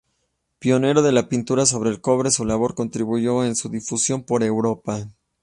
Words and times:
Pionero 0.57 1.03
de 1.03 1.11
la 1.11 1.29
pintura 1.29 1.67
sobre 1.67 1.95
cobre, 2.01 2.31
su 2.31 2.43
labor 2.43 2.73
contribuyó 2.73 3.41
a 3.41 3.53
su 3.53 3.69
difusión 3.69 4.23
por 4.23 4.41
Europa. 4.41 5.05